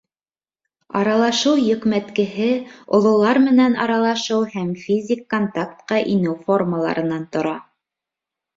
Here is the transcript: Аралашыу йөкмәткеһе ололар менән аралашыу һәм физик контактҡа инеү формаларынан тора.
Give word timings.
Аралашыу 1.01 1.59
йөкмәткеһе 1.65 2.47
ололар 2.99 3.41
менән 3.45 3.77
аралашыу 3.85 4.49
һәм 4.55 4.73
физик 4.87 5.23
контактҡа 5.37 6.03
инеү 6.17 6.37
формаларынан 6.51 7.31
тора. 7.37 7.57